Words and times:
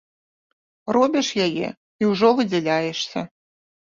Робіш 0.95 1.27
яе 1.47 1.69
і 2.03 2.09
ўжо 2.11 2.31
выдзяляешся. 2.39 3.19